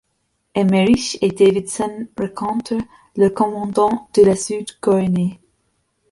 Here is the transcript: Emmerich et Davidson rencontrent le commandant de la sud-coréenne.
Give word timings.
Emmerich 0.55 1.19
et 1.21 1.29
Davidson 1.29 2.07
rencontrent 2.17 2.81
le 3.17 3.29
commandant 3.29 4.09
de 4.15 4.23
la 4.23 4.35
sud-coréenne. 4.35 5.35